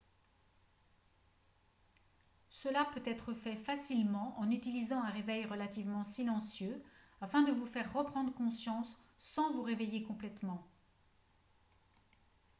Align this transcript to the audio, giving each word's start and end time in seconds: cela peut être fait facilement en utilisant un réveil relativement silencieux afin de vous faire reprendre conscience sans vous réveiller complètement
cela 2.49 2.85
peut 2.91 3.03
être 3.05 3.35
fait 3.35 3.55
facilement 3.55 4.33
en 4.39 4.49
utilisant 4.49 4.99
un 5.03 5.11
réveil 5.11 5.45
relativement 5.45 6.03
silencieux 6.03 6.81
afin 7.21 7.43
de 7.43 7.51
vous 7.51 7.67
faire 7.67 7.93
reprendre 7.93 8.33
conscience 8.33 8.97
sans 9.19 9.53
vous 9.53 9.61
réveiller 9.61 10.01
complètement 10.01 10.65